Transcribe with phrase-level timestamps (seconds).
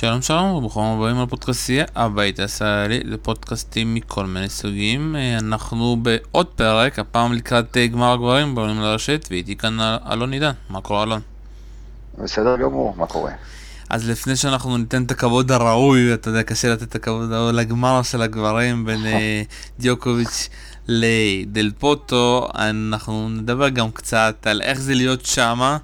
[0.00, 6.98] שלום שלום וברוכים הבאים לפודקאסטייה הבית הישראלי לפודקאסטים מכל מיני סוגים אה, אנחנו בעוד פרק
[6.98, 9.78] הפעם לקראת אה, גמר הגברים בעולים לרשת ואיתי כאן
[10.12, 11.20] אלון עידן מה קורה אלון?
[12.18, 13.32] בסדר גמור מה קורה?
[13.90, 18.02] אז לפני שאנחנו ניתן את הכבוד הראוי אתה יודע קשה לתת את הכבוד הראוי לגמר
[18.02, 19.42] של הגברים בין אה,
[19.80, 20.48] דיוקוביץ'
[20.88, 25.78] לדל פוטו אנחנו נדבר גם קצת על איך זה להיות שמה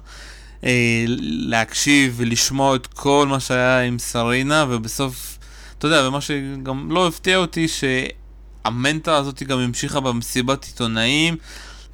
[1.49, 5.37] להקשיב ולשמוע את כל מה שהיה עם סרינה, ובסוף,
[5.77, 11.37] אתה יודע, ומה שגם לא הפתיע אותי, שהמנטה הזאת גם המשיכה במסיבת עיתונאים,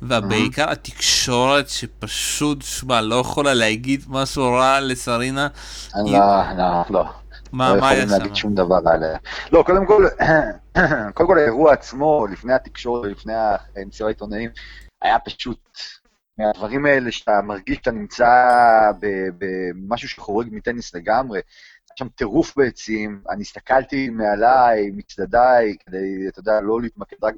[0.01, 5.47] ובעיקר התקשורת שפשוט, שמע, לא יכולה להגיד משהו רע לסרינה.
[5.95, 7.05] לא, לא, לא.
[7.51, 8.07] מה, מה היה שם?
[8.07, 9.17] לא יכולים להגיד שום דבר עליה.
[9.51, 10.05] לא, קודם כל,
[11.13, 13.33] קודם כל האירוע עצמו, לפני התקשורת ולפני
[13.75, 14.49] המסיבת העיתונאים,
[15.01, 15.57] היה פשוט
[16.39, 18.27] מהדברים האלה שאתה מרגיש שאתה נמצא
[19.38, 21.38] במשהו שחורג מטניס לגמרי.
[21.39, 27.36] היה שם טירוף ביציעים, אני הסתכלתי מעליי, מצדדיי, כדי, אתה יודע, לא להתמקד רק.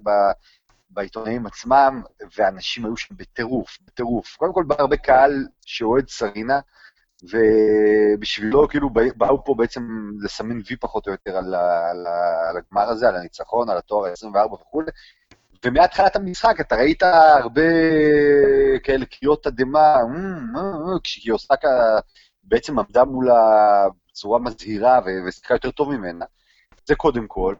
[0.93, 2.01] בעיתונאים עצמם,
[2.37, 4.35] ואנשים היו שם בטירוף, בטירוף.
[4.35, 6.59] קודם כל, בא הרבה קהל שאוהד סרינה,
[7.23, 9.81] ובשבילו, כאילו, באו פה בעצם
[10.23, 12.07] לסמן וי פחות או יותר על, על,
[12.49, 14.91] על הגמר הזה, על הניצחון, על התואר ה-24 וכולי,
[15.65, 17.61] ומהתחלת המשחק אתה ראית הרבה
[18.83, 20.01] כאלה קריאות תדהמה, אה,
[20.55, 21.53] אה, אה", כשהיא עושה
[22.43, 26.25] בעצם עמדה מולה בצורה מזהירה ושיחקה יותר טוב ממנה.
[26.85, 27.55] זה קודם כל.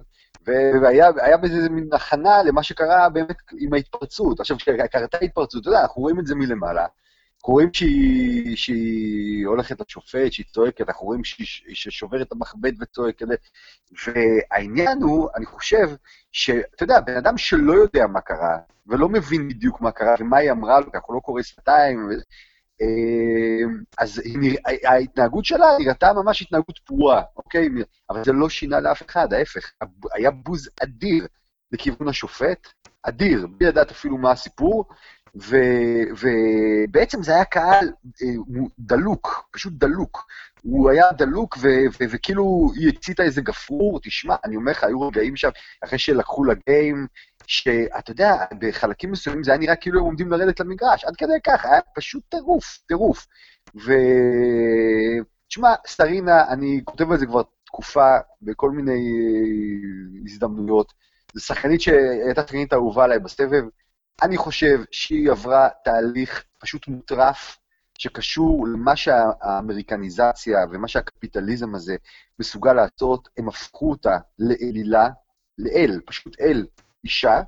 [0.48, 4.40] והיה בזה מין הכנה למה שקרה באמת עם ההתפרצות.
[4.40, 6.86] עכשיו, כשקרתה התפרצות, אתה יודע, אנחנו רואים את זה מלמעלה.
[7.42, 12.81] אנחנו רואים שהיא, שהיא הולכת לשופט, שהיא צועקת, אנחנו רואים שהיא, שהיא שוברת את המכבד
[12.81, 13.28] וצועקת.
[14.06, 15.89] והעניין הוא, אני חושב,
[16.31, 20.52] שאתה יודע, בן אדם שלא יודע מה קרה, ולא מבין בדיוק מה קרה ומה היא
[20.52, 22.09] אמרה לו, כי אנחנו לא קוראים שפתיים,
[22.81, 24.22] אה, אז
[24.86, 27.69] ההתנהגות שלה נראתה ממש התנהגות פרועה, אוקיי?
[28.09, 29.72] אבל זה לא שינה לאף אחד, ההפך,
[30.14, 31.28] היה בוז אדיר
[31.72, 32.67] לכיוון השופט,
[33.03, 34.85] אדיר, בלי לדעת אפילו מה הסיפור,
[35.36, 38.28] ובעצם זה היה קהל אה,
[38.80, 40.28] דלוק, פשוט דלוק.
[40.62, 45.02] הוא היה דלוק, ו, ו, וכאילו היא הציתה איזה גפרור, תשמע, אני אומר לך, היו
[45.02, 45.50] רגעים שם,
[45.84, 47.08] אחרי שלקחו לגיים,
[47.47, 51.66] שאתה יודע, בחלקים מסוימים זה היה נראה כאילו הם עומדים לרדת למגרש, עד כדי כך,
[51.66, 53.28] היה פשוט טירוף, טירוף.
[53.86, 53.92] ו...
[55.48, 60.94] תשמע, סטרינה, אני כותב על זה כבר תקופה בכל מיני אה, הזדמנויות.
[61.34, 63.63] זו שחקנית שהייתה שחקנית אהובה עליי בסבב,
[64.24, 67.58] אני חושב שהיא עברה תהליך פשוט מוטרף,
[67.98, 71.96] שקשור למה שהאמריקניזציה ומה שהקפיטליזם הזה
[72.40, 75.10] מסוגל לעשות, הם הפכו אותה לאלילה,
[75.58, 76.66] לאל, פשוט אל,
[77.04, 77.42] אישה,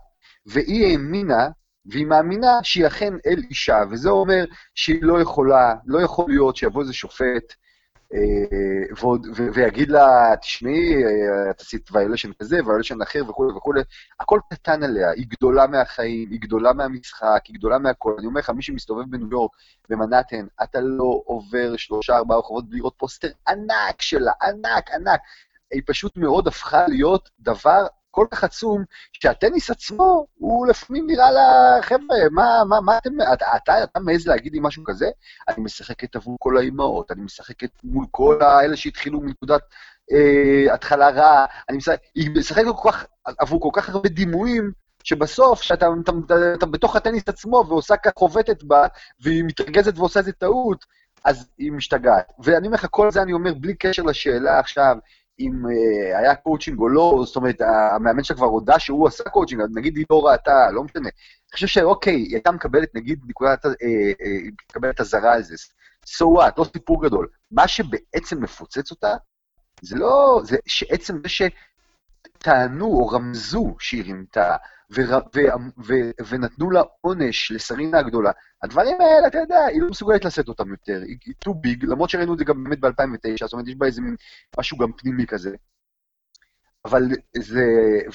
[0.45, 1.49] והיא האמינה,
[1.85, 4.45] והיא מאמינה שהיא אכן אל אישה, וזה אומר
[4.75, 7.53] שהיא לא יכולה, לא יכול להיות שיבוא איזה שופט
[8.13, 9.09] אה,
[9.53, 13.81] ויגיד לה, תשמעי, אה, את עשית ויולשן כזה, ויולשן אחר וכולי וכולי,
[14.19, 18.15] הכל קטן עליה, היא גדולה מהחיים, היא גדולה מהמשחק, היא גדולה מהכל.
[18.17, 19.51] אני אומר לך, מי שמסתובב בניו יורק,
[19.89, 25.19] במנהטן, אתה לא עובר שלושה, ארבעה רחובות בלי לראות פוסטר ענק שלה, ענק, ענק.
[25.71, 31.77] היא פשוט מאוד הפכה להיות דבר כל כך עצום, שהטניס עצמו, הוא לפעמים נראה לה,
[31.81, 35.09] חבר'ה, מה, מה, מה אתם, אתה, אתה, אתה מעז להגיד לי משהו כזה?
[35.47, 39.61] אני משחקת עבור כל האימהות, אני משחקת מול כל האלה שהתחילו מנקודת
[40.11, 44.71] אה, התחלה רעה, אני משחק, היא משחקת כל כך, עבור כל כך הרבה דימויים,
[45.03, 48.87] שבסוף, כשאתה אתה, אתה, אתה בתוך הטניס עצמו ועושה חובטת בה,
[49.19, 50.85] והיא מתרגזת ועושה איזה טעות,
[51.25, 52.33] אז היא משתגעת.
[52.39, 54.97] ואני אומר לך, כל זה אני אומר בלי קשר לשאלה עכשיו,
[55.39, 59.61] אם אה, היה קואוצ'ינג או לא, זאת אומרת, המאמן שלה כבר הודה שהוא עשה קואוצ'ינג,
[59.61, 61.09] אז נגיד היא לא ראתה, לא משנה.
[61.09, 63.71] אני חושב שאוקיי, היא הייתה מקבלת, נגיד, נקודת, אה,
[64.21, 65.55] אה, מקבלת אזהרה על זה,
[66.05, 67.27] so what, לא סיפור גדול.
[67.51, 69.15] מה שבעצם מפוצץ אותה,
[69.81, 74.55] זה לא, זה שעצם זה שטענו או רמזו שהיא רימתה,
[76.29, 78.31] ונתנו לה עונש לסרינה הגדולה.
[78.63, 82.33] הדברים האלה, אתה יודע, היא לא מסוגלת לשאת אותם יותר, היא too big, למרות שראינו
[82.33, 84.15] את זה גם באמת ב-2009, זאת אומרת, יש בה איזה מין
[84.59, 85.55] משהו גם פנימי כזה.
[86.85, 87.03] אבל
[87.37, 87.65] זה,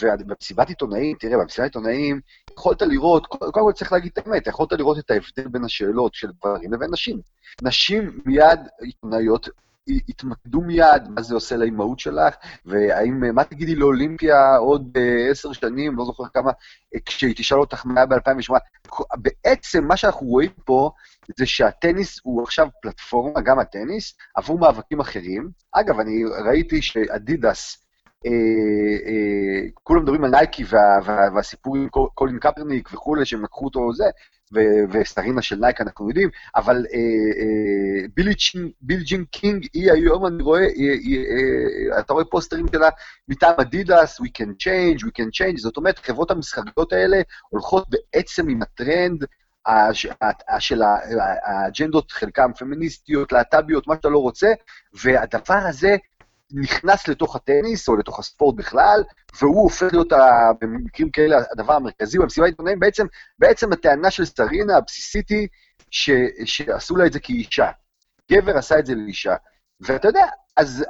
[0.00, 2.20] ובמסיבת עיתונאים, תראה, במסיבת עיתונאים,
[2.53, 6.29] יכולת לראות, קודם כל צריך להגיד את האמת, יכולת לראות את ההבדל בין השאלות של
[6.32, 7.20] גברים לבין נשים.
[7.62, 9.49] נשים מיד עיתונאיות
[10.08, 12.35] יתמקדו מיד מה זה עושה לאימהות שלך,
[12.67, 16.50] והאם, מה תגידי לאולימפיה עוד אה, עשר שנים, לא זוכר כמה,
[16.94, 18.55] אה, כשהיא תשאל אותך מה היה ב-2008.
[19.17, 20.90] בעצם מה שאנחנו רואים פה,
[21.38, 25.50] זה שהטניס הוא עכשיו פלטפורמה, גם הטניס, עבור מאבקים אחרים.
[25.73, 27.88] אגב, אני ראיתי שאדידס,
[28.26, 28.31] אה,
[29.06, 33.93] אה, כולם מדברים על נייקי וה, וה, והסיפור עם קולין קפרניק וכולי, שהם לקחו אותו
[33.93, 34.05] זה,
[34.93, 36.87] וסרינה של נייק אנחנו יודעים, אבל
[38.81, 40.67] בילי ג'ין קינג, היא היום, אני רואה,
[41.99, 42.89] אתה רואה פוסטרים שלה
[43.29, 48.49] מטעם אדידס, We can change, we can change, זאת אומרת, חברות המסחריות האלה הולכות בעצם
[48.49, 49.25] עם הטרנד
[50.59, 50.83] של
[51.43, 54.49] האג'נדות, חלקם פמיניסטיות, להט"ביות, מה שאתה לא רוצה,
[55.03, 55.97] והדבר הזה
[56.53, 59.03] נכנס לתוך הטניס, או לתוך הספורט בכלל,
[59.41, 60.12] והוא הופך להיות,
[60.61, 62.81] במקרים כאלה, הדבר המרכזי במסיבת עיתונאים.
[62.81, 63.06] בעצם,
[63.39, 65.49] בעצם הטענה של סטרינה הבסיסית היא
[66.45, 67.71] שעשו לה את זה כאישה.
[68.33, 69.35] גבר עשה את זה לאישה.
[69.81, 70.27] ואתה יודע,
[70.58, 70.84] אז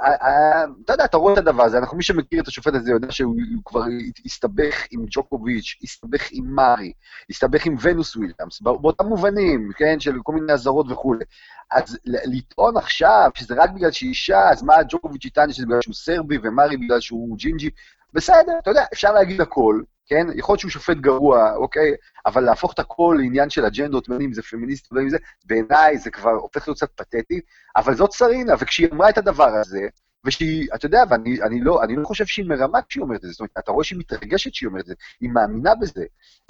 [0.84, 3.36] אתה יודע, אתה רואה את הדבר הזה, אנחנו, מי שמכיר את השופט הזה יודע שהוא
[3.64, 3.82] כבר
[4.26, 6.92] הסתבך עם ג'וקוביץ', הסתבך עם מארי,
[7.30, 11.24] הסתבך עם ונוס וויליאמס, באותם מובנים, כן, של כל מיני אזהרות וכולי.
[11.70, 15.94] אז לטעון עכשיו שזה רק בגלל שהיא אישה, אז מה ג'וקוביץ' יטען שזה בגלל שהוא
[15.94, 17.70] סרבי ומארי בגלל שהוא ג'ינג'י?
[18.12, 20.26] בסדר, אתה יודע, אפשר להגיד הכל, כן?
[20.34, 21.94] יכול להיות שהוא שופט גרוע, אוקיי?
[22.26, 25.98] אבל להפוך את הכל לעניין של אג'נדות, בין אם זה פמיניסט ובין אם זה, בעיניי
[25.98, 27.40] זה כבר הופך להיות קצת פתטי,
[27.76, 29.86] אבל זאת סרינה, וכשהיא אמרה את הדבר הזה,
[30.24, 33.30] ושהיא, אתה יודע, ואני אני לא, אני לא חושב שהיא מרמה כשהיא אומרת את זה,
[33.30, 36.04] זאת אומרת, אתה רואה שהיא מתרגשת כשהיא אומרת את זה, היא מאמינה בזה.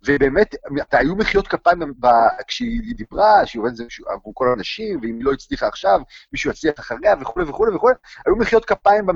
[0.06, 0.54] ובאמת,
[0.92, 2.06] היו מחיאות כפיים ב,
[2.46, 3.74] כשהיא דיברה, שהיא עובדת
[4.06, 6.00] עבור כל האנשים, ואם היא לא הצליחה עכשיו,
[6.32, 7.94] מישהו יצליח אחריה, וכולי וכולי וכולי,
[8.26, 9.06] היו מחיאות כפיים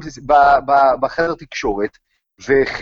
[1.00, 1.98] בחדר תקשורת,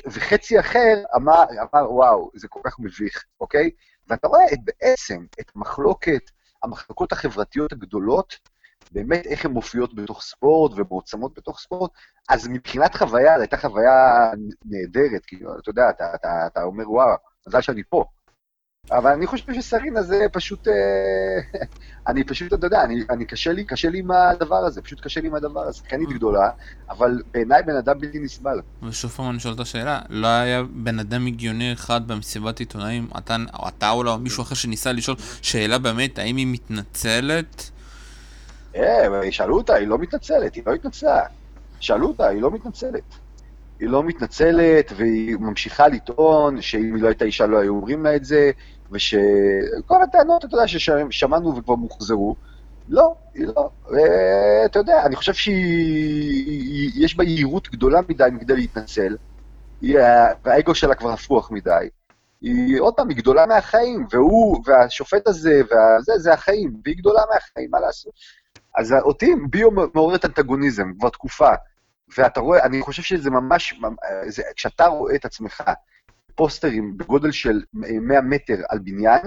[0.07, 3.71] וחצי אחר אמר, אמר, וואו, זה כל כך מביך, אוקיי?
[4.09, 6.31] ואתה רואה את, בעצם את המחלוקת,
[6.63, 8.37] המחלוקות החברתיות הגדולות,
[8.93, 11.91] באמת איך הן מופיעות בתוך ספורט ומועצמות בתוך ספורט,
[12.29, 14.31] אז מבחינת חוויה, זו הייתה חוויה
[14.65, 17.17] נהדרת, כאילו, אתה יודע, אתה, אתה, אתה אומר, וואו,
[17.49, 18.05] מזל שאני פה.
[18.91, 20.75] אבל אני חושב שסרינה זה פשוט, אה,
[22.09, 25.21] אני פשוט, אתה יודע, אני, אני קשה לי, קשה לי עם הדבר הזה, פשוט קשה
[25.21, 25.79] לי עם הדבר הזה.
[25.79, 26.51] שחקנית גדולה,
[26.91, 28.61] אבל בעיניי בן אדם בלתי נסבל.
[28.89, 33.37] ושוב פעם אני שואל את השאלה, לא היה בן אדם הגיוני אחד במסיבת עיתונאים, אתה,
[33.69, 37.71] אתה או לא, מישהו אחר שניסה לשאול שאלה באמת, האם היא מתנצלת?
[38.77, 41.23] אה, שאלו אותה, היא לא מתנצלת, היא לא התנצלה.
[41.81, 43.03] שאלו אותה, היא לא מתנצלת.
[43.81, 48.17] היא לא מתנצלת, והיא ממשיכה לטעון שאם היא לא הייתה אישה לא היו אומרים לה
[48.17, 48.51] את זה,
[48.93, 52.37] ושכל הטענות, אתה יודע, ששמענו וכבר מוחזרו,
[52.89, 53.71] לא, היא לא.
[53.85, 59.17] ואתה יודע, אני חושב שיש בה יהירות גדולה מדי מכדי להתנצל,
[60.45, 61.89] והאגו שלה כבר הפוך מדי.
[62.41, 67.71] היא, עוד פעם, היא גדולה מהחיים, והוא, והשופט הזה, וזה, זה החיים, והיא גדולה מהחיים,
[67.71, 68.13] מה לעשות?
[68.77, 71.51] אז אותי ביו מעוררת אנטגוניזם כבר תקופה.
[72.19, 73.81] ואתה רואה, אני חושב שזה ממש,
[74.29, 75.63] זה, כשאתה רואה את עצמך
[76.41, 79.23] פוסטרים בגודל של 100 מטר על בניין,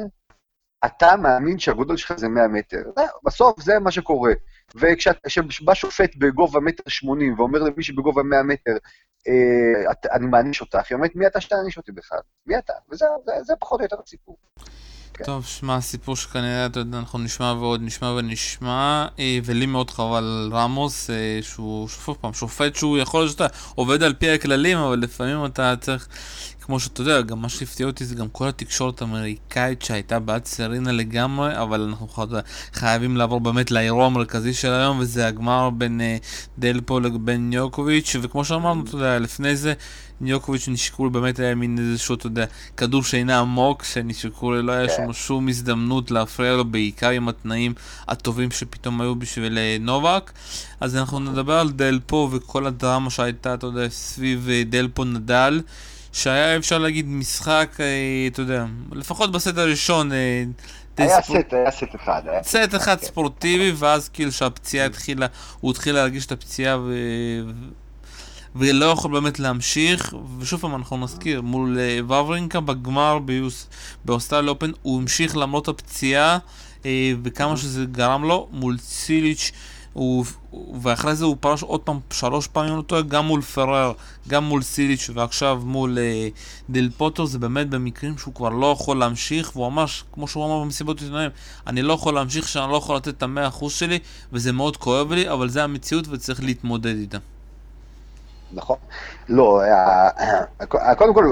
[0.85, 2.81] אתה מאמין שהגודל שלך זה 100 מטר.
[3.23, 4.31] בסוף זה מה שקורה.
[4.75, 8.77] וכשבא שופט בגובה מטר 80 ואומר למי שבגובה 100 מטר,
[9.27, 12.19] אה, אני מעניש אותך, היא אומרת, מי אתה שתעניש אותי בכלל?
[12.45, 12.73] מי אתה?
[12.91, 14.37] וזהו, זה, זה פחות או יותר הסיפור.
[15.13, 15.23] כן.
[15.23, 20.49] טוב, שמע, סיפור שכנראה, אתה יודע, אנחנו נשמע ועוד נשמע ונשמע, אה, ולי מאוד חבל
[20.51, 24.99] רמוס, אה, שהוא, שוב פעם, שופט שהוא יכול להיות שאתה עובד על פי הכללים, אבל
[24.99, 26.07] לפעמים אתה צריך,
[26.65, 30.91] כמו שאתה יודע, גם מה שהפתיע אותי זה גם כל התקשורת האמריקאית שהייתה בעד סרינה
[30.91, 32.07] לגמרי, אבל אנחנו
[32.73, 36.17] חייבים לעבור באמת לאירוע המרכזי של היום, וזה הגמר בין אה,
[36.59, 39.73] דלפו לבין יוקוביץ', וכמו שאמרנו, אתה יודע, לפני זה,
[40.21, 42.45] ניוקוביץ' נשקול באמת היה מין איזשהו, אתה יודע,
[42.77, 45.13] כדור שינה עמוק, שנשקול, לא היה שם כן.
[45.13, 47.73] שום הזדמנות להפריע לו, בעיקר עם התנאים
[48.07, 50.31] הטובים שפתאום היו בשביל אה, נובק.
[50.79, 55.61] אז אנחנו נדבר על דלפו וכל הדרמה שהייתה, אתה יודע, סביב אה, דלפו נדל.
[56.13, 57.85] שהיה אפשר להגיד משחק, אה,
[58.27, 60.11] אתה יודע, לפחות בסט הראשון.
[60.97, 62.21] היה סט, היה סט אחד.
[62.43, 63.05] סט אחד כן.
[63.05, 65.27] ספורטיבי, ואז כאילו שהפציעה התחילה,
[65.59, 66.77] הוא התחיל להרגיש את הפציעה
[68.55, 73.69] ולא יכול באמת להמשיך, ושוב פעם אנחנו נזכיר, מול אה, וברינקה בגמר ביוס,
[74.05, 76.37] באוסטרליה אופן, הוא המשיך למרות הפציעה
[76.85, 79.51] אה, וכמה שזה גרם לו, מול סיליץ'
[79.93, 80.25] הוא,
[80.81, 83.93] ואחרי זה הוא פרש עוד פעם שלוש פעמים לא גם מול פרר,
[84.27, 86.27] גם מול סיליץ' ועכשיו מול אה,
[86.69, 90.63] דל פוטו, זה באמת במקרים שהוא כבר לא יכול להמשיך, והוא ממש, כמו שהוא אמר
[90.63, 91.31] במסיבות עיתונאים,
[91.67, 93.99] אני לא יכול להמשיך שאני לא יכול לתת את המאה אחוז שלי,
[94.33, 97.17] וזה מאוד כואב לי, אבל זה המציאות וצריך להתמודד איתה.
[98.53, 98.77] נכון.
[99.29, 99.61] לא,
[100.97, 101.25] קודם כל,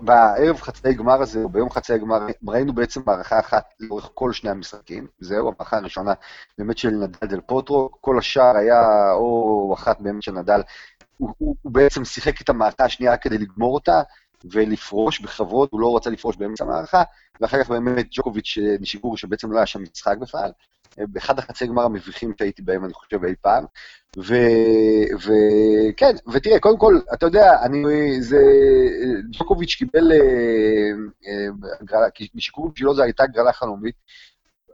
[0.00, 4.50] בערב חצי גמר הזה, או ביום חצי הגמר, ראינו בעצם מערכה אחת לאורך כל שני
[4.50, 5.06] המשחקים.
[5.20, 6.12] זהו, המערכה הראשונה
[6.58, 10.60] באמת של נדל דל פוטרו, כל השאר היה או אחת באמת של נדל.
[11.16, 14.02] הוא, בעצם שיחק את המערכה השנייה כדי לגמור אותה
[14.52, 17.02] ולפרוש בכבוד, הוא לא רצה לפרוש באמצע המערכה,
[17.40, 20.50] ואחר כך באמת ג'וקוביץ' נשיגור שבעצם לא היה שם משחק בכלל.
[20.98, 23.64] באחד החצי גמר המביכים שהייתי בהם, אני חושב, אי פעם.
[24.16, 27.82] וכן, ותראה, קודם כל, אתה יודע, אני,
[28.22, 28.38] זה,
[29.38, 30.18] ג'וקוביץ' קיבל אה,
[31.26, 33.94] אה, משיקורים בשבילו זו הייתה הגרלה חלומית,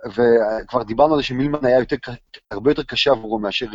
[0.06, 1.96] וכבר דיברנו על זה שמילמן היה יותר,
[2.50, 3.66] הרבה יותר קשה עבורו מאשר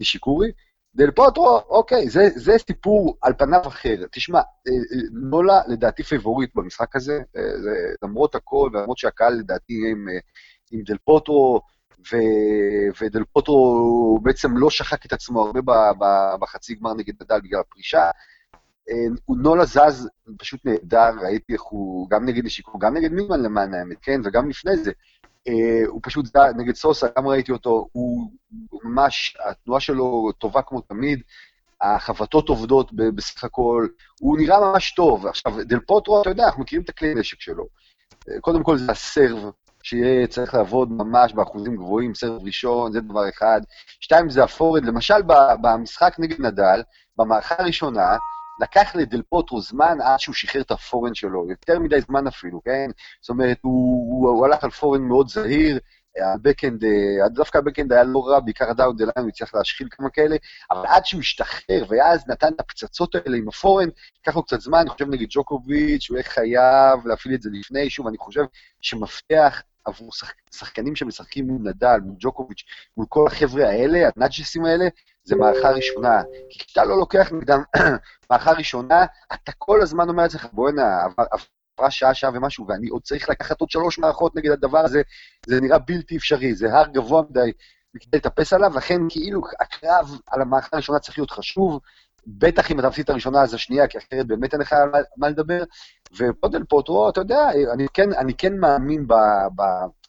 [0.00, 0.52] נשיקורי.
[0.94, 3.96] דל פוטרו, אוקיי, זה, זה סיפור על פניו אחר.
[4.10, 4.40] תשמע,
[5.12, 7.70] נולה לדעתי favorite במשחק הזה, זה,
[8.02, 10.06] למרות הכל, ולמרות שהקהל לדעתי עם,
[10.70, 11.60] עם דל פוטרו,
[13.00, 15.60] ודל פוטרו בעצם לא שחק את עצמו הרבה
[16.40, 18.10] בחצי גמר נגד נדל בגלל הפרישה.
[19.24, 23.74] הוא נולה זז פשוט נהדר, ראיתי איך הוא, גם נגד נישיקורי, גם נגד מילמן למען
[23.74, 24.92] האמת, כן, וגם לפני זה.
[25.48, 28.30] אה, הוא פשוט, נגד סוסה, גם ראיתי אותו, הוא,
[28.84, 31.22] ממש, התנועה שלו טובה כמו תמיד,
[31.80, 33.86] החבטות עובדות בסך הכל,
[34.20, 35.26] הוא נראה ממש טוב.
[35.26, 37.66] עכשיו, דל פוטרו, אתה יודע, אנחנו מכירים את הכלי נשק שלו.
[38.14, 39.52] Uh, קודם כל זה הסרב,
[39.82, 43.60] שיהיה צריך לעבוד ממש באחוזים גבוהים, סרב ראשון, זה דבר אחד.
[44.00, 45.22] שתיים, זה הפורד, למשל
[45.62, 46.82] במשחק נגד נדל,
[47.18, 48.16] במערכה הראשונה,
[48.62, 52.90] לקח לדל פוטרו זמן עד שהוא שחרר את הפורן שלו, יותר מדי זמן אפילו, כן?
[53.20, 55.78] זאת אומרת, הוא, הוא, הוא הלך על פורן מאוד זהיר,
[56.34, 56.84] הבקאנד,
[57.30, 60.10] דווקא ה backhand היה לא רע, בעיקר ה down the line, הוא הצליח להשחיל כמה
[60.10, 60.36] כאלה,
[60.70, 64.60] אבל עד שהוא השתחרר, ואז נתן את הפצצות האלה עם ה forehand, ייקח לו קצת
[64.60, 68.42] זמן, אני חושב נגד ג'וקוביץ', הוא יהיה חייב להפעיל את זה לפני, שוב, אני חושב
[68.80, 72.64] שמפתח עבור שח, שחקנים שמשחקים מול נדל, מול ג'וקוביץ',
[72.96, 74.84] מול כל החבר'ה האלה, הנאג'סים האלה,
[75.24, 76.22] זה מערכה ראשונה.
[76.50, 77.62] כי כשאתה לא לוקח נגדם
[78.30, 80.82] מערכה ראשונה, אתה כל הזמן אומר לעצמך, בוא'נה,
[81.78, 85.02] עברה שעה, שעה ומשהו, ואני עוד צריך לקחת עוד שלוש מערכות נגד הדבר הזה,
[85.46, 87.52] זה נראה בלתי אפשרי, זה הר גבוה מדי
[88.00, 91.80] כדי לטפס עליו, לכן כאילו הקרב על המערכה הראשונה צריך להיות חשוב,
[92.26, 95.28] בטח אם אתה מפסיד את הראשונה, אז השנייה, כי אחרת באמת אין לך מה, מה
[95.28, 95.62] לדבר.
[96.16, 99.06] ופה דל פוטרו, אתה יודע, אני כן, אני כן מאמין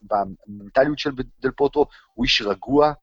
[0.01, 2.93] במנטליות של דל פוטרו, הוא איש רגוע,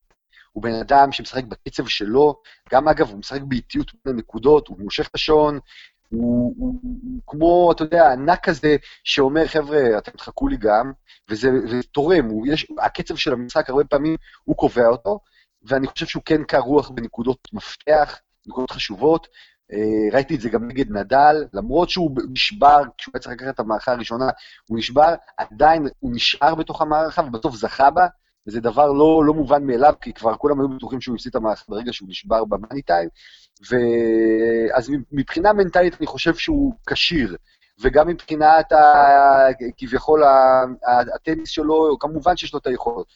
[0.52, 2.40] הוא בן אדם שמשחק בקצב שלו,
[2.70, 5.58] גם אגב, הוא משחק באיטיות בין הנקודות, הוא מושך את השעון,
[6.08, 10.92] הוא, הוא, הוא כמו, אתה יודע, ענק כזה שאומר, חבר'ה, אתם תחכו לי גם,
[11.28, 15.20] וזה, וזה תורם, הוא, יש, הקצב של המשחק, הרבה פעמים הוא קובע אותו,
[15.62, 19.26] ואני חושב שהוא כן קר רוח בנקודות מפתח, נקודות חשובות.
[19.72, 23.60] אה, ראיתי את זה גם נגד נדל, למרות שהוא נשבר, כשהוא היה צריך לקחת את
[23.60, 24.30] המערכה הראשונה,
[24.68, 28.06] הוא נשבר, עדיין הוא נשאר בתוך המערכה ובסוף זכה בה,
[28.46, 31.64] וזה דבר לא, לא מובן מאליו, כי כבר כולם היו בטוחים שהוא הפסיד את המערכה
[31.68, 33.08] ברגע שהוא נשבר במאני טיים.
[34.74, 37.36] אז מבחינה מנטלית אני חושב שהוא כשיר,
[37.82, 38.76] וגם מבחינת ה...
[39.76, 40.22] כביכול
[41.14, 43.06] הטניס שלו, כמובן שיש לו את היכולות.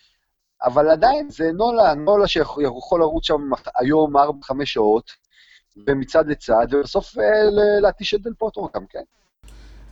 [0.65, 4.21] אבל עדיין זה נולה, נולה שיכול לרוץ שם היום 4-5
[4.65, 5.11] שעות,
[5.87, 7.25] ומצד לצד, ובסוף אה,
[7.81, 9.03] להתיש את דל פוטרו גם, כן.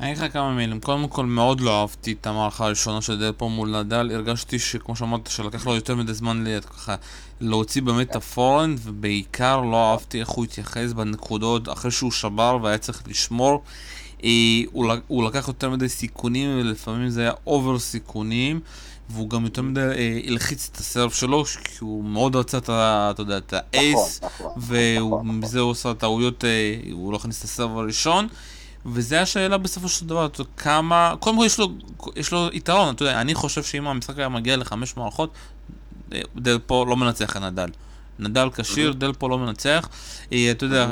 [0.01, 0.81] אני אגיד לך כמה מילים.
[0.81, 4.11] קודם כל, מאוד לא אהבתי את המערכה הראשונה של דלפו מול נדל.
[4.15, 6.97] הרגשתי שכמו שאמרת, שלקח לו יותר מדי זמן ליד ככה
[7.41, 12.59] להוציא באמת את ה forehand, ובעיקר לא אהבתי איך הוא התייחס בנקודות אחרי שהוא שבר
[12.63, 13.63] והיה צריך לשמור.
[14.25, 14.31] אה,
[15.09, 18.61] הוא לקח יותר מדי סיכונים, ולפעמים זה היה over סיכונים.
[19.13, 22.69] והוא גם יותר מדי אה, הלחיץ את ה serve שלו, כי הוא מאוד רצה את
[22.69, 23.09] ה...
[23.11, 24.63] אתה יודע, את ה ace, נכון, נכון,
[25.27, 28.29] ומזה נכון, הוא עושה טעויות, אה, הוא לא הכניס את ה serve הראשון.
[28.87, 31.69] וזה השאלה בסופו של דבר, כמה, קודם כל יש לו,
[32.17, 35.31] יש לו יתרון, אתה יודע, אני חושב שאם המשחק היה מגיע לחמש מערכות,
[36.13, 37.43] אה, דל פה לא מנצח את
[38.19, 38.49] נדל.
[38.55, 39.89] כשיר, דל פה לא מנצח.
[40.33, 40.89] אה, אתה יודע,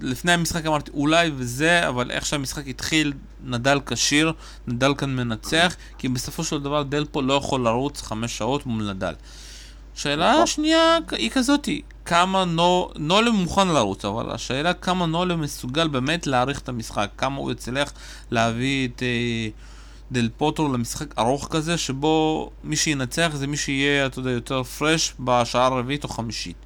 [0.00, 3.12] לפני המשחק אמרתי אולי וזה, אבל איך שהמשחק התחיל,
[3.44, 4.32] נדל כשיר,
[4.66, 8.90] נדל כאן מנצח, כי בסופו של דבר דל פה לא יכול לרוץ חמש שעות מול
[8.90, 9.14] נדל.
[9.94, 10.46] שאלה נכון.
[10.46, 16.60] שנייה היא כזאתי, כמה נו, נולה מוכן לרוץ, אבל השאלה כמה נולה מסוגל באמת להעריך
[16.60, 17.92] את המשחק, כמה הוא יצליח
[18.30, 19.48] להביא את אה,
[20.12, 25.14] דל פוטרו למשחק ארוך כזה, שבו מי שינצח זה מי שיהיה, אתה יודע, יותר פרש
[25.20, 26.56] בשעה הרביעית או חמישית.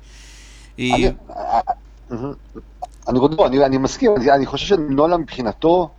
[0.79, 1.61] אני, אה,
[3.09, 5.91] אני, אני מסכים, אני חושב שנולה מבחינתו,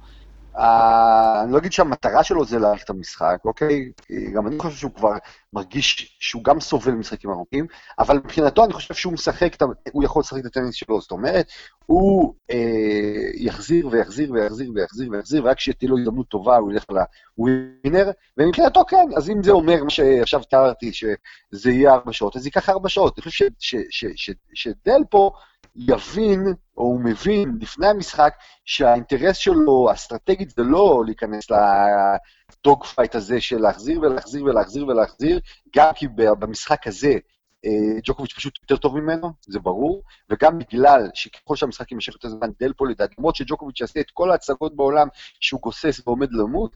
[0.58, 3.92] אני לא אגיד שהמטרה שלו זה להאריך את המשחק, אוקיי?
[4.34, 5.12] גם אני חושב שהוא כבר
[5.54, 7.66] מרגיש שהוא גם סובל ממשחקים ארוכים,
[8.00, 9.56] אבל מבחינתו אני חושב שהוא משחק,
[9.92, 11.48] הוא יכול לשחק את הטניס שלו, זאת אומרת,
[11.86, 18.12] הוא אה, יחזיר ויחזיר ויחזיר ויחזיר ויחזיר, ורק כשתהיה לו הזדמנות טובה הוא ילך לווינר,
[18.38, 22.70] ומבחינתו כן, אז אם זה אומר מה שעכשיו תיארתי, שזה יהיה ארבע שעות, אז ייקח
[22.70, 23.18] ארבע שעות.
[23.18, 23.48] אני חושב
[24.54, 25.32] שדלפו,
[25.76, 28.34] יבין, או הוא מבין לפני המשחק,
[28.65, 35.39] שהאינטרס שלו, האסטרטגית, זה לא להיכנס ל dogfight הזה של להחזיר ולהחזיר ולהחזיר ולהחזיר,
[35.75, 36.08] גם כי
[36.39, 37.13] במשחק הזה
[37.65, 42.48] אה, ג'וקוביץ' פשוט יותר טוב ממנו, זה ברור, וגם בגלל שככל שהמשחק יימשך יותר זמן,
[42.60, 45.08] דלפו ידעך, למרות שג'וקוביץ' יעשה את כל ההצגות בעולם
[45.39, 46.75] שהוא גוסס ועומד למות,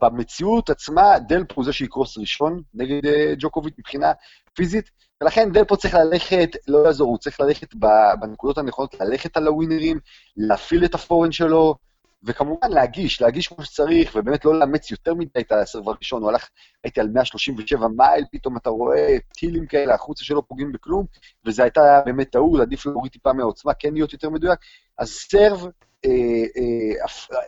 [0.00, 3.00] במציאות עצמה, דלפו זה שיקרוס ראשון נגד
[3.38, 4.12] ג'וקוביץ' מבחינה
[4.54, 4.90] פיזית,
[5.22, 7.74] ולכן דלפו צריך ללכת, לא יעזור, הוא צריך ללכת
[8.20, 10.00] בנקודות הנכונות, ללכת על הווינרים,
[10.36, 11.74] להפעיל את הפורן שלו,
[12.22, 16.48] וכמובן להגיש, להגיש כמו שצריך, ובאמת לא לאמץ יותר מדי את הסרב הראשון, הוא הלך,
[16.84, 21.06] הייתי על 137 מייל, פתאום אתה רואה טילים כאלה החוצה שלא פוגעים בכלום,
[21.44, 24.58] וזו הייתה באמת טעות, עדיף להוריד טיפה מהעוצמה, כן להיות יותר מדויק.
[24.98, 25.66] אז סרב,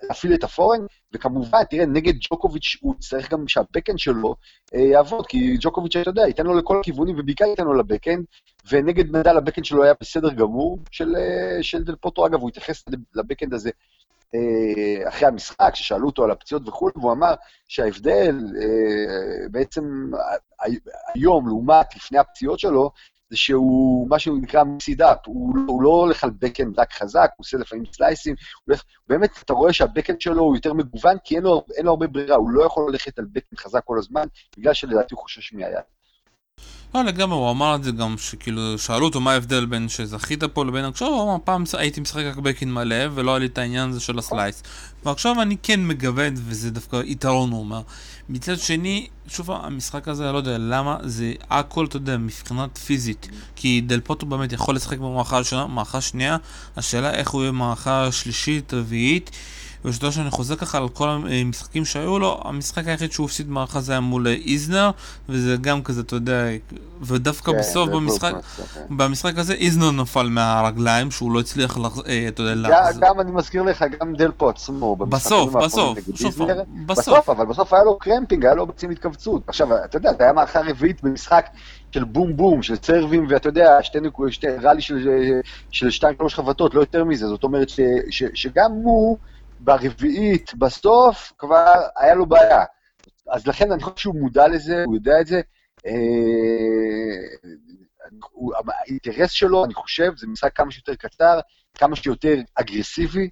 [0.02, 0.81] להפעיל את הפורן,
[1.12, 4.35] וכמובן, תראה, נגד ג'וקוביץ' הוא צריך גם שהבקאנד שלו
[4.75, 8.25] אה, יעבוד, כי ג'וקוביץ', אתה יודע, ייתן לו לכל הכיוונים, ובעיקר ייתן לו לבקאנד,
[8.71, 11.14] ונגד נדל הבקאנד שלו היה בסדר גמור של,
[11.62, 13.71] של דל פוטו, אגב, הוא התייחס לבקאנד הזה
[14.35, 17.35] אה, אחרי המשחק, ששאלו אותו על הפציעות וכו', והוא אמר
[17.69, 20.11] שההבדל אה, בעצם
[21.14, 22.90] היום, לעומת לפני הפציעות שלו,
[23.30, 27.30] זה שהוא, מה שהוא נקרא messed up, הוא, הוא לא הולך על backhand רק חזק,
[27.37, 31.37] הוא עושה לפעמים slice־ים, הולך, באמת, אתה רואה שה backhand שלו הוא יותר מגוון, כי
[31.37, 34.26] אין לו, אין לו הרבה ברירה, הוא לא יכול ללכת על backhand חזק כל הזמן,
[34.58, 35.98] בגלל שלדעתי הוא חושש מהיד.
[36.95, 40.64] לא לגמרי, הוא אמר את זה גם, שכאילו, שאלו אותו מה ההבדל בין שזכית פה
[40.64, 43.88] לבין עכשיו, הוא אמר, פעם הייתי משחק רק backhand מלא, ולא היה לי את העניין
[43.88, 44.62] הזה של ה slice.
[45.04, 47.83] ועכשיו אני כן מגוון, וזה דווקא יתרון, הוא אומר.
[48.28, 53.28] מצד שני, שוב, המשחק הזה, אני לא יודע למה, זה הכל, אתה יודע, מבחינת פיזית.
[53.57, 56.37] כי דל פוטו באמת יכול לשחק במערכה הראשונה, שנייה,
[56.76, 59.30] השאלה איך הוא יהיה במערכה שלישית, רביעית.
[59.88, 63.92] ושאתה שאני חוזר ככה על כל המשחקים שהיו לו, המשחק היחיד שהוא הפסיד מערכה זה
[63.92, 64.90] היה מול איזנר,
[65.28, 66.45] וזה גם כזה, אתה יודע,
[67.02, 68.33] ודווקא כן, בסוף במשחק,
[68.75, 68.97] כן.
[68.97, 71.99] במשחק הזה איזנר נפל מהרגליים, שהוא לא הצליח, לח...
[72.07, 73.02] אה, אתה יודע, להחזיר.
[73.07, 75.99] גם אני מזכיר לך, גם דלפו עצמו, בסוף, בסוף,
[76.87, 79.42] בסוף, אבל בסוף היה לו קרמפינג, היה לו בצים התכווצות.
[79.47, 81.47] עכשיו, אתה יודע, זה היה מערכה רביעית במשחק
[81.92, 84.80] של בום בום, של סרבים, ואתה יודע, שתי נקודות, שתי ראלי
[85.71, 87.68] של שתיים שלוש חבטות, לא יותר מזה, זאת אומרת
[88.35, 89.18] שגם הוא...
[89.61, 92.65] ברביעית, בסוף, כבר היה לו בעיה.
[93.31, 95.41] אז לכן אני חושב שהוא מודע לזה, הוא יודע את זה.
[95.87, 95.93] אה,
[98.69, 101.41] האינטרס שלו, אני חושב, זה משחק כמה שיותר קצר,
[101.75, 103.31] כמה שיותר אגרסיבי.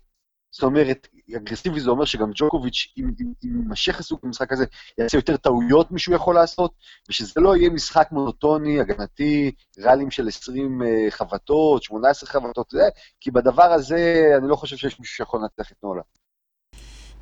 [0.51, 3.11] זאת אומרת, אגרסיבי זה אומר שגם ג'וקוביץ', אם
[3.43, 4.65] יימשך עיסוק במשחק הזה,
[4.99, 6.73] יעשה יותר טעויות משהו יכול לעשות,
[7.09, 12.89] ושזה לא יהיה משחק מונוטוני, הגנתי, ראלים של 20 אה, חבטות, 18 חבטות, זה,
[13.21, 16.03] כי בדבר הזה אני לא חושב שיש מישהו שיכול לנצח את נולה.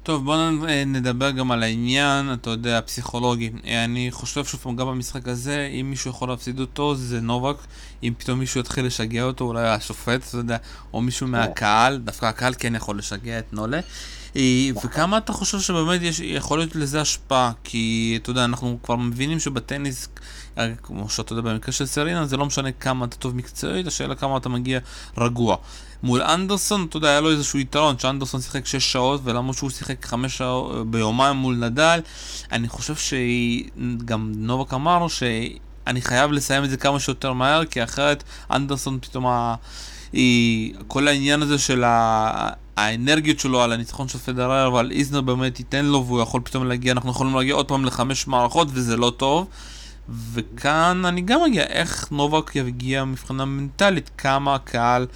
[0.05, 0.51] טוב, בואו
[0.87, 3.51] נדבר גם על העניין, אתה יודע, הפסיכולוגי.
[3.85, 7.57] אני חושב שוב גם במשחק הזה, אם מישהו יכול להפסיד אותו, זה נובק.
[8.03, 10.57] אם פתאום מישהו יתחיל לשגע אותו, אולי השופט, אתה יודע,
[10.93, 13.81] או מישהו מהקהל, דווקא הקהל כן יכול לשגע את נולה.
[14.37, 17.53] אה, וכמה אתה חושב שבאמת יש, יכול להיות לזה השפעה?
[17.65, 20.09] כי, אתה יודע, אנחנו כבר מבינים שבטניס,
[20.59, 24.15] אה, כמו שאתה יודע, במקרה של סרינה, זה לא משנה כמה אתה טוב מקצועית, השאלה
[24.15, 24.79] כמה אתה מגיע
[25.19, 25.57] רגוע.
[26.05, 30.07] מול אנדרסון, אתה יודע, היה לו איזשהו יתרון, שאנדרסון שיחק 6 שעות, ולמרות שהוא שיחק
[30.07, 32.01] 5 שעות אה, ביומיים מול נדל,
[32.53, 38.25] אני חושב שגם נובק אמר שאני חייב לסיים את זה כמה שיותר מהר, כי אחרת
[38.51, 39.55] אנדרסון פתאום ה...
[40.13, 42.49] היא, כל העניין הזה של ה...
[42.77, 46.93] האנרגיות שלו על הניצחון של פדרר ועל איזנר באמת ייתן לו והוא יכול פתאום להגיע,
[46.93, 49.47] אנחנו יכולים להגיע עוד פעם לחמש מערכות וזה לא טוב.
[50.09, 55.07] וכאן אני גם מגיע, איך נובק יגיע מבחינה מנטלית, כמה הקהל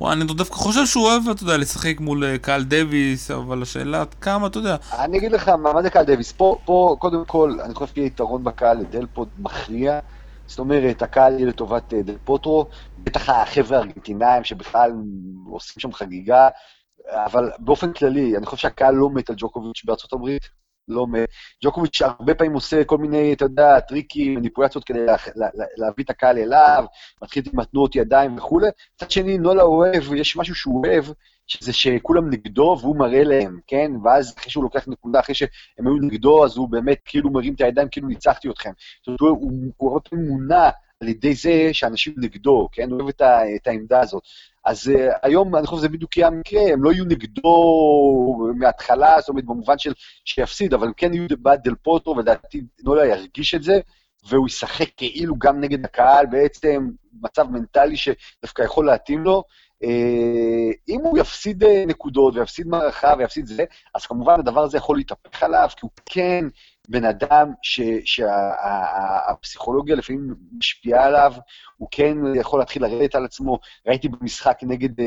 [0.00, 4.00] וואי, אני דווקא חושב שהוא אוהב, אתה יודע, לשחק מול אה, קהל דוויס, אבל השאלה
[4.00, 4.76] עד כמה, אתה יודע.
[4.98, 6.32] אני אגיד לך, מה זה קהל דוויס?
[6.32, 9.98] פה, פה, קודם כל, אני חושב שיהיה יתרון בקהל לדלפוט מכריע.
[10.46, 12.66] זאת אומרת, הקהל יהיה לטובת אה, דל פוטרו,
[12.98, 14.92] בטח החבר'ה הארגנטינאים שבכלל
[15.50, 16.48] עושים שם חגיגה,
[17.12, 20.42] אבל באופן כללי, אני חושב שהקהל לא מת על ג'וקוביץ' בארצות הברית,
[20.88, 21.28] לא מת.
[21.64, 26.04] ג'וקוביץ' הרבה פעמים עושה כל מיני, אתה יודע, טריקים, מניפולציות כדי לה, לה, לה, להביא
[26.04, 26.84] את הקהל אליו,
[27.22, 28.68] מתחיל עם התנועות ידיים וכולי.
[28.94, 31.04] מצד שני, נולה אוהב, יש משהו שהוא אוהב,
[31.46, 33.90] שזה שכולם נגדו והוא מראה להם, כן?
[34.04, 35.48] ואז אחרי שהוא לוקח נקודה, אחרי שהם
[35.86, 38.70] היו נגדו, אז הוא באמת כאילו מרים את הידיים, כאילו ניצחתי אתכם.
[39.06, 40.70] זאת אומרת, הוא, הוא הרבה פעמים מונע
[41.00, 42.90] על ידי זה שאנשים נגדו, כן?
[42.90, 44.22] הוא אוהב את, ה, את העמדה הזאת.
[44.64, 47.50] אז uh, היום, אני חושב שזה בדיוק יהיה המקרה, הם לא יהיו נגדו
[48.66, 49.92] מההתחלה, זאת אומרת, במובן של
[50.24, 53.80] שיפסיד, אבל כן יהיו בעד דל פוטו, ולדעתי נולה ירגיש את זה,
[54.28, 56.90] והוא ישחק כאילו גם נגד הקהל, בעצם
[57.22, 59.42] מצב מנטלי שדווקא יכול להתאים לו.
[59.84, 59.88] Uh,
[60.88, 65.42] אם הוא יפסיד uh, נקודות ויפסיד מערכה ויפסיד זה, אז כמובן הדבר הזה יכול להתהפך
[65.42, 66.44] עליו, כי הוא כן
[66.88, 71.32] בן אדם שהפסיכולוגיה שה, לפעמים משפיעה עליו,
[71.76, 73.58] הוא כן יכול להתחיל לרדת על עצמו.
[73.86, 75.06] ראיתי במשחק נגד אה,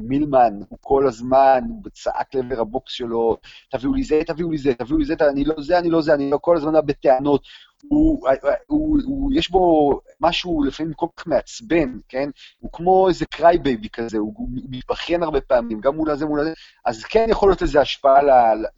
[0.00, 1.60] מילמן, הוא כל הזמן
[1.92, 3.36] צעק לעבר הבוקס שלו,
[3.70, 6.14] תביאו לי זה, תביאו לי זה, תביאו לי זה, אני לא זה, אני לא זה,
[6.14, 7.42] אני לא כל הזמן בטענות.
[7.88, 9.90] הוא, הוא, הוא, הוא, יש בו
[10.20, 12.30] משהו לפעמים כל כך מעצבן, כן?
[12.58, 16.52] הוא כמו איזה crybaby כזה, הוא, הוא מתבכיין הרבה פעמים, גם מול הזה, מול הזה,
[16.84, 18.20] אז כן יכול להיות לזה השפעה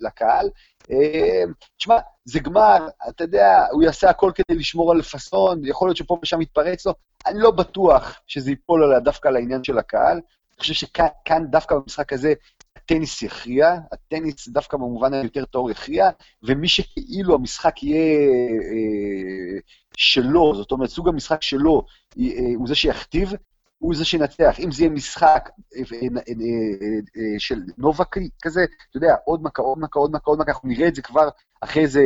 [0.00, 0.48] לקהל.
[0.90, 1.44] אה,
[1.76, 6.18] תשמע, זה גמר, אתה יודע, הוא יעשה הכל כדי לשמור על פאסון, יכול להיות שפה
[6.22, 6.94] ושם יתפרץ לו,
[7.26, 10.16] אני לא בטוח שזה ייפול עליה דווקא על העניין של הקהל.
[10.16, 12.32] אני חושב שכאן דווקא במשחק הזה,
[12.92, 16.10] הטניס יכריע, הטניס דווקא במובן היותר טהור יכריע,
[16.42, 19.58] ומי שכאילו המשחק יהיה אה,
[19.96, 21.82] שלו, זאת אומרת, סוג המשחק שלו,
[22.18, 22.24] אה,
[22.56, 23.32] הוא זה שיכתיב,
[23.78, 24.56] הוא זה שינצח.
[24.58, 29.78] אם זה יהיה משחק אה, אה, אה, של נובק כזה, אתה יודע, עוד מכה, עוד
[29.78, 31.28] מכה, עוד מכה, עוד מכה, אנחנו נראה את זה כבר
[31.60, 32.02] אחרי איזה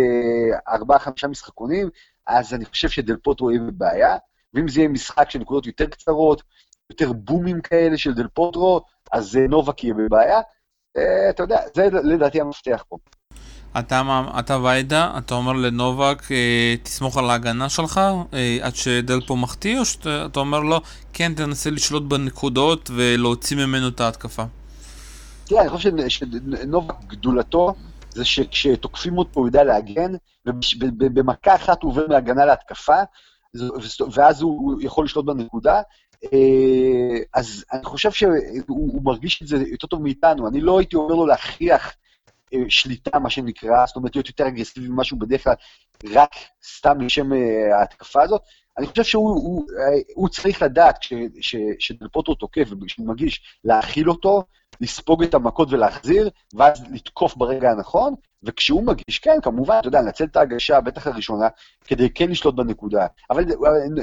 [0.68, 1.88] ארבעה-חמישה משחקונים,
[2.26, 4.16] אז אני חושב שדל פוטרו יהיה בבעיה,
[4.54, 6.42] ואם זה יהיה משחק של נקודות יותר קצרות,
[6.90, 8.80] יותר בומים כאלה של דל פוטרו,
[9.12, 10.40] אז נובק יהיה בבעיה.
[11.30, 12.96] אתה יודע, זה לדעתי המפתח פה.
[13.78, 18.00] אתה, אתה ועדה, אתה אומר לנובק, אה, תסמוך על ההגנה שלך
[18.34, 20.80] אה, עד שדל פה מחטיא, או שאתה אומר לו,
[21.12, 24.42] כן, תנסה לשלוט בנקודות ולהוציא ממנו את ההתקפה?
[25.44, 27.74] תראה, אני חושב שנובק גדולתו
[28.10, 30.12] זה שכשתוקפים אותו הוא יודע להגן,
[30.80, 32.96] ובמכה אחת הוא עובר מהגנה להתקפה,
[34.12, 35.80] ואז הוא יכול לשלוט בנקודה.
[36.24, 40.48] אה, אז אני חושב שהוא מרגיש את זה יותר טוב מאיתנו.
[40.48, 41.94] אני לא הייתי אומר לו להכריח
[42.54, 45.54] אה, שליטה, מה שנקרא, זאת אומרת, להיות יותר אגרסיבי ממה שהוא בדרך כלל,
[46.12, 46.30] רק
[46.76, 48.42] סתם לשם אה, ההתקפה הזאת.
[48.78, 49.66] אני חושב שהוא הוא,
[50.14, 50.98] הוא צריך לדעת,
[51.78, 54.42] כשדלפוטו תוקף וכשהוא מגיש, להכיל אותו,
[54.80, 58.14] לספוג את המכות ולהחזיר, ואז לתקוף ברגע הנכון,
[58.46, 61.48] וכשהוא מגיש, כן, כמובן, אתה יודע, לנצל את ההגשה, בטח הראשונה,
[61.84, 63.06] כדי כן לשלוט בנקודה.
[63.30, 63.44] אבל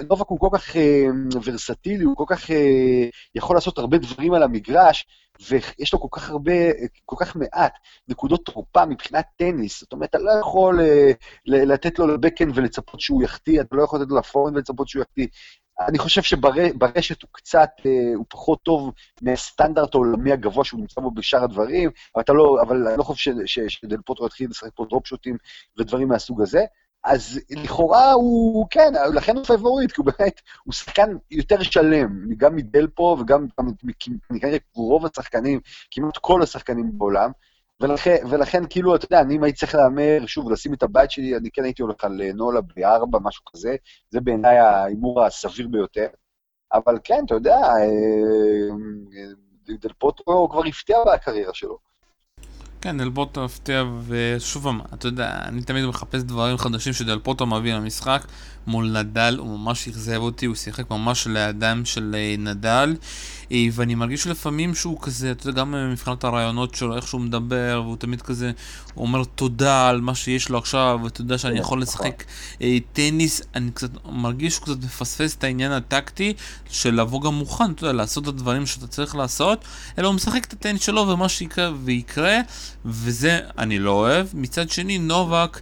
[0.10, 1.06] נובק הוא כל כך אה,
[1.44, 5.06] ורסטילי, הוא כל כך אה, יכול לעשות הרבה דברים על המגרש,
[5.50, 6.52] ויש לו כל כך הרבה,
[7.06, 7.74] כל כך מעט
[8.08, 9.80] נקודות תורפה מבחינת טניס.
[9.80, 11.12] זאת אומרת, אתה לא יכול אה,
[11.46, 14.88] לתת לו ל backhand ולצפות שהוא יחטיא, אתה לא יכול לתת לו ל forehand ולצפות
[14.88, 15.28] שהוא יחטיא.
[15.80, 21.12] אני חושב שברשת הוא קצת, אה, הוא פחות טוב מהסטנדרט העולמי הגבוה שהוא נמצא בו
[21.12, 22.58] בשאר הדברים, אבל, לא,
[22.90, 23.32] אני לא חושב
[23.68, 25.38] שדל פוטרו יתחיל לשחק פה drop shot־ים
[25.78, 26.66] ודברים מהסוג הזה.
[27.04, 32.56] אז לכאורה הוא, כן, לכן הוא פייבוריט, כי הוא באמת, הוא שחקן יותר שלם, גם
[32.56, 33.48] מדלפו וגם
[34.30, 35.60] כנראה רוב השחקנים,
[35.92, 37.32] כמעט כל השחקנים בעולם,
[37.82, 41.38] ולכן, ולכן כאילו, אתה יודע, אני אם הייתי צריך להמר, שוב, לשים את הבית שלי,
[41.38, 43.76] אני כן הייתי הולך על נולה בארבע, משהו כזה,
[44.10, 46.08] זה בעיניי ההימור הסביר ביותר.
[46.74, 47.82] אבל כן, אתה יודע, אה,
[49.70, 51.78] אה, דל פוטרו כבר הפתיע בקריירה שלו.
[52.82, 57.74] כן, דל פוטו הפתיע, ושוב אתה יודע, אני תמיד מחפש דברים חדשים שדל פוטו מביא
[57.74, 58.22] למשחק.
[58.68, 62.96] מול נדל, הוא ממש אכזב אותי, הוא שיחק ממש לידם של אה, נדל,
[63.52, 67.82] אה, ואני מרגיש לפעמים שהוא כזה, אתה יודע, גם מבחינת הרעיונות שלו, איך שהוא מדבר,
[67.86, 68.52] והוא תמיד כזה,
[68.98, 72.08] אומר תודה על מה שיש לו עכשיו, ואתה יודע שאני יכול נכון.
[72.08, 72.24] לשחק
[72.62, 76.34] אה, טניס, אני קצת מרגיש שהוא קצת מפספס את העניין הטקטי
[76.70, 79.66] של לבוא גם מוכן, אתה יודע, לעשות את הדברים שאתה צריך לעשות,
[79.98, 82.40] אלא הוא משחק את הטניס שלו ומה שיקרה ויקרה,
[82.86, 84.28] וזה אני לא אוהב.
[84.34, 85.62] מצד שני, נובק,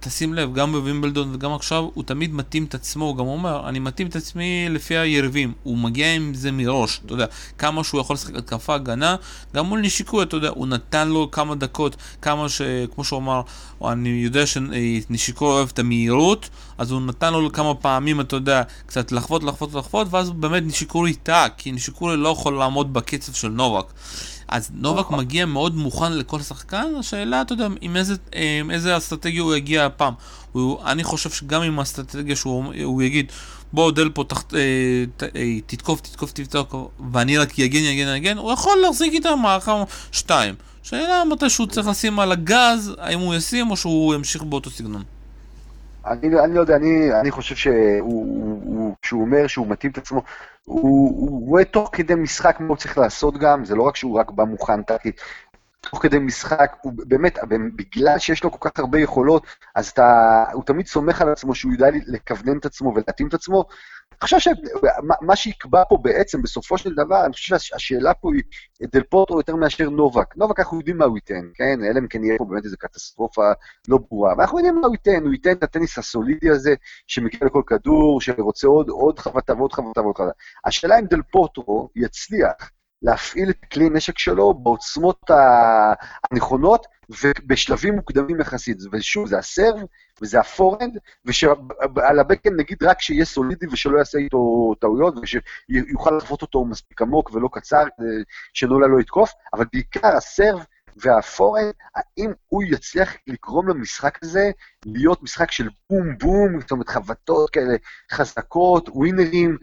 [0.00, 3.78] תשים לב, גם בווימבלדון וגם עכשיו, הוא תמיד מתאים את עצמו, הוא גם אומר, אני
[3.78, 5.52] מתאים את עצמי לפי היריבים.
[5.62, 7.26] הוא מגיע עם זה מראש, אתה יודע,
[7.58, 9.16] כמה שהוא יכול לשחק התקפה, הגנה,
[9.54, 12.62] גם מול נשיקוי, אתה יודע, הוא נתן לו כמה דקות, כמה ש...
[12.94, 13.42] כמו שהוא אמר,
[13.84, 19.12] אני יודע שנשיקוי אוהב את המהירות, אז הוא נתן לו כמה פעמים, אתה יודע, קצת
[19.12, 23.92] לחוות, לחוות, לחוות, ואז באמת נשיקורי טעה, כי נשיקורי לא יכול לעמוד בקצב של נובק.
[24.48, 25.18] אז נובק נכון.
[25.18, 28.14] מגיע מאוד מוכן לכל שחקן, השאלה, אתה יודע, עם איזה,
[28.60, 30.14] עם איזה אסטרטגיה הוא יגיע הפעם.
[30.52, 33.32] הוא, אני חושב שגם עם האסטרטגיה שהוא יגיד,
[33.72, 34.60] בוא דל פה תחת, אה,
[35.16, 39.84] ת, אה, תתקוף, תתקוף, תתקוף, ואני רק יגן, יגן, יגן, הוא יכול להחזיק איתם מערכה
[40.12, 40.54] שתיים.
[40.82, 45.02] שאלה מתי שהוא צריך לשים על הגז, האם הוא ישים או שהוא ימשיך באותו סגנון.
[46.10, 50.22] אני, אני לא יודע, אני, אני חושב שהוא אומר שהוא מתאים את עצמו,
[50.64, 54.30] הוא רואה תוך כדי משחק מה הוא צריך לעשות גם, זה לא רק שהוא רק
[54.30, 55.20] בא מוכן טקטית,
[55.80, 57.38] תוך כדי משחק, הוא באמת,
[57.76, 61.72] בגלל שיש לו כל כך הרבה יכולות, אז אתה, הוא תמיד סומך על עצמו שהוא
[61.72, 63.64] יודע לכוונן את עצמו ולהתאים את עצמו,
[64.22, 68.30] אני חושב שמה שיקבע פה בעצם, בסופו של דבר, אני חושב שהשאלה פה
[68.80, 70.36] היא דל פוטרו יותר מאשר נובק.
[70.36, 71.84] נובק, אנחנו יודעים מה הוא ייתן, כן?
[71.84, 73.52] אלא אם כן יהיה פה באמת איזו קטסטרופה
[73.88, 74.34] לא ברורה.
[74.38, 76.74] ואנחנו יודעים מה הוא ייתן, הוא ייתן את הטניס הסולידי הזה,
[77.06, 80.32] שמגיע לכל כדור, שרוצה עוד חבטה ועוד חבטה ועוד חבטה.
[80.64, 82.70] השאלה אם דל פוטרו יצליח
[83.02, 85.30] להפעיל את כלי נשק שלו בעוצמות
[86.30, 86.86] הנכונות
[87.22, 88.78] ובשלבים מוקדמים יחסית.
[88.92, 89.80] ושוב, זה הסרב
[90.22, 96.64] וזה הפורנד, ושעל הבקן נגיד רק שיהיה סולידי ושלא יעשה איתו טעויות, ושיוכל לחוות אותו
[96.64, 97.84] מספיק עמוק ולא קצר,
[98.54, 100.64] שנולה לא יתקוף, אבל בעיקר הסרב
[100.96, 104.50] והפורנד, האם הוא יצליח לגרום למשחק הזה
[104.86, 107.76] להיות משחק של בום בום, זאת אומרת חבטות כאלה
[108.12, 109.56] חזקות, ווינרים,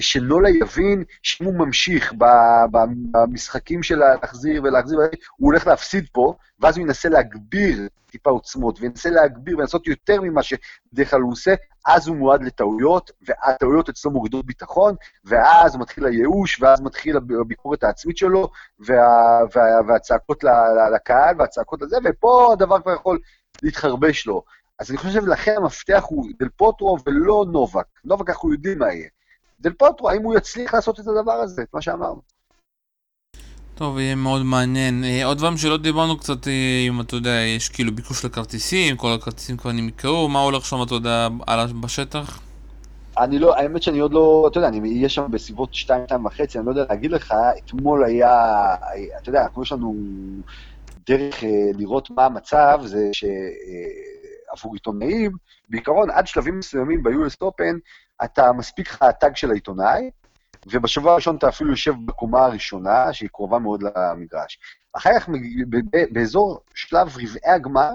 [0.00, 2.14] שנולה יבין שאם הוא ממשיך
[3.12, 5.08] במשחקים של להחזיר ולהחזיר, הוא
[5.46, 11.10] הולך להפסיד פה, ואז הוא ינסה להגביר טיפה עוצמות, וינסה להגביר ולעשות יותר ממה שבדרך
[11.10, 11.54] כלל הוא עושה,
[11.86, 14.94] אז הוא מועד לטעויות, והטעויות אצלו מורידות ביטחון,
[15.24, 18.96] ואז מתחיל הייאוש, ואז מתחיל הביקורת העצמית שלו, וה,
[19.54, 20.44] וה, והצעקות
[20.94, 23.18] לקהל, והצעקות לזה, ופה הדבר כבר יכול
[23.62, 24.42] להתחרבש לו.
[24.78, 27.86] אז אני חושב, לכן המפתח הוא דל פוטרו ולא נובק.
[28.04, 29.08] נובק אנחנו יודעים מה יהיה.
[29.60, 32.20] דל פוטרו, האם הוא יצליח לעשות את הדבר הזה, את מה שאמרנו.
[33.74, 35.04] טוב, יהיה מאוד מעניין.
[35.04, 39.12] אה, עוד דברים שלא דיברנו קצת, אה, אם אתה יודע, יש כאילו ביקוש לכרטיסים, כל
[39.12, 41.28] הכרטיסים כבר נמכרו, מה הולך שם, אתה יודע,
[41.80, 42.40] בשטח?
[43.18, 46.58] אני לא, האמת שאני עוד לא, אתה יודע, אני אהיה שם בסביבות 2, 2 וחצי,
[46.58, 48.74] אני לא יודע להגיד לך, אתמול היה,
[49.22, 49.94] אתה יודע, כמו יש לנו
[51.06, 55.32] דרך אה, לראות מה המצב, זה שעבור עיתונאים,
[55.68, 57.78] בעיקרון, עד שלבים מסוימים ב-US Open,
[58.24, 60.10] אתה מספיק לך הטאג של העיתונאי,
[60.66, 64.58] ובשבוע הראשון אתה אפילו יושב בקומה הראשונה, שהיא קרובה מאוד למגרש.
[64.92, 65.28] אחר כך,
[66.12, 67.90] באזור שלב רבעי הגמר,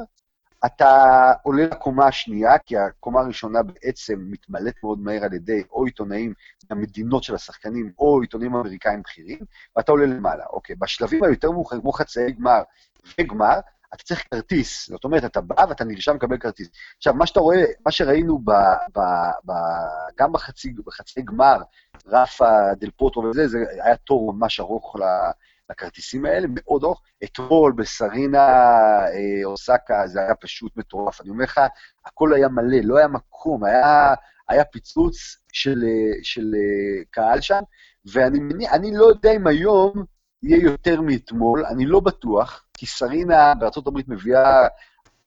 [0.65, 6.33] אתה עולה לקומה השנייה, כי הקומה הראשונה בעצם מתמלאת מאוד מהר על ידי או עיתונאים
[6.69, 9.39] מהמדינות של השחקנים, או עיתונאים אמריקאים בכירים,
[9.75, 10.43] ואתה עולה למעלה.
[10.49, 12.61] אוקיי, בשלבים היותר מאוחרים, כמו חצאי גמר
[13.19, 13.59] וגמר,
[13.93, 14.89] אתה צריך כרטיס.
[14.89, 16.69] זאת אומרת, אתה בא ואתה נרשם לקבל כרטיס.
[16.97, 18.51] עכשיו, מה שאתה רואה, מה שראינו ב,
[18.95, 18.99] ב,
[19.45, 19.51] ב,
[20.17, 21.57] גם בחצי, בחצי גמר,
[22.07, 24.95] רפה דל פוטרו וזה, זה היה תור ממש ארוך
[25.69, 27.01] לכרטיסים האלה, מאוד ארוך.
[27.23, 28.47] אתמול בסרינה
[29.05, 31.21] אה, אוסקה זה היה פשוט מטורף.
[31.21, 31.61] אני אומר לך,
[32.05, 34.13] הכל היה מלא, לא היה מקום, היה,
[34.49, 35.15] היה פיצוץ
[35.53, 35.83] של,
[36.23, 37.61] של אה, קהל שם,
[38.05, 40.05] ואני לא יודע אם היום
[40.43, 44.67] יהיה יותר מאתמול, אני לא בטוח, כי סרינה הברית מביאה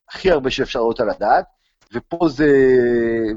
[0.09, 1.45] הכי הרבה שאפשר לראות על הדעת,
[1.93, 2.47] ופה זה,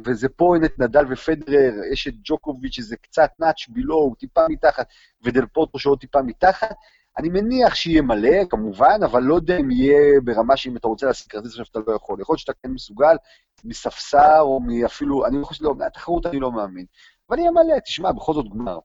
[0.05, 4.41] וזה פה אין את נדל ופדרר, יש את ג'וקוביץ' שזה קצת נאץ' בילו, הוא טיפה
[4.49, 4.87] מתחת,
[5.25, 6.75] ודל פוטרו שעוד טיפה מתחת.
[7.19, 11.31] אני מניח שיהיה מלא, כמובן, אבל לא יודע אם יהיה ברמה שאם אתה רוצה להשיג
[11.31, 12.21] כרטיס עכשיו אתה לא יכול.
[12.21, 13.17] יכול להיות שאתה כן מסוגל
[13.65, 16.85] מספסר, או מאפילו, אני לא חושב, לא, מהתחרות אני לא מאמין.
[17.29, 18.79] אבל יהיה מלא, תשמע, בכל זאת גמר.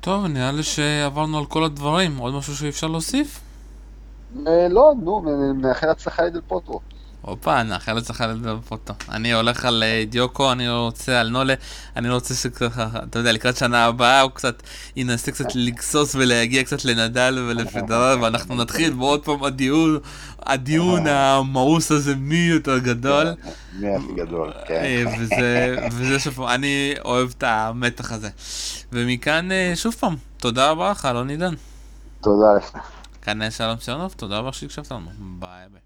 [0.00, 2.16] טוב, נראה לי שעברנו על כל הדברים.
[2.16, 3.40] עוד משהו שאפשר להוסיף?
[4.46, 5.22] אה, לא, נו,
[5.54, 6.80] נאחל הצלחה לדל פוטרו.
[7.22, 8.96] הופה, נאחל הצלחה לדל פוטרו.
[9.08, 11.54] אני הולך על אה, דיוקו, אני רוצה על נולה,
[11.96, 14.62] אני רוצה שככה, אתה יודע, לקראת שנה הבאה הוא קצת
[14.96, 19.98] ינסה קצת לגסוס ולהגיע קצת לנדל ולפדרר, ואנחנו נתחיל בעוד פעם הדיון,
[20.42, 23.26] הדיון המאוס הזה מי יותר גדול.
[23.78, 24.74] מי הכי גדול, כן.
[24.74, 25.04] אה,
[25.92, 28.28] וזה שוב, אני אוהב את המתח הזה.
[28.92, 31.54] ומכאן, שוב פעם, תודה רבה לך, אלון עידן.
[32.20, 32.78] תודה לך.
[33.22, 35.77] כאן שלום שלום, תודה רבה שהקשבת לנו, ביי ביי.